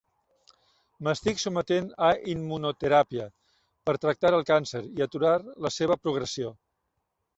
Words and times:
M'estic 1.07 1.41
sometent 1.41 1.91
a 2.07 2.09
immunoteràpia 2.33 3.27
per 3.91 3.95
tractar 4.07 4.33
el 4.39 4.47
càncer 4.51 4.83
i 5.01 5.07
aturar 5.07 5.39
la 5.67 5.73
seva 5.77 6.03
progressió. 6.07 6.55